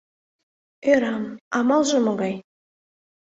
Ӧрам, 0.91 1.23
амалже 1.57 1.99
могай? 2.05 2.35